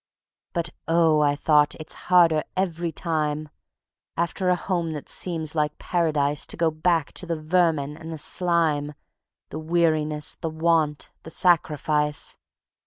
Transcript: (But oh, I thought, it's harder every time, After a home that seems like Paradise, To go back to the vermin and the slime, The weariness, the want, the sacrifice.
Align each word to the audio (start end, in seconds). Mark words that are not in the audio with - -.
(But 0.53 0.71
oh, 0.87 1.19
I 1.19 1.35
thought, 1.35 1.75
it's 1.79 1.93
harder 2.09 2.41
every 2.57 2.91
time, 2.91 3.49
After 4.17 4.49
a 4.49 4.55
home 4.55 4.93
that 4.93 5.07
seems 5.07 5.53
like 5.53 5.77
Paradise, 5.77 6.47
To 6.47 6.57
go 6.57 6.71
back 6.71 7.13
to 7.13 7.27
the 7.27 7.39
vermin 7.39 7.95
and 7.97 8.11
the 8.11 8.17
slime, 8.17 8.95
The 9.51 9.59
weariness, 9.59 10.33
the 10.37 10.49
want, 10.49 11.11
the 11.21 11.29
sacrifice. 11.29 12.35